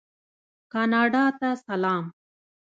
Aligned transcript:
کاناډا 0.71 1.23
ته 1.39 1.49
سلام. 1.65 2.03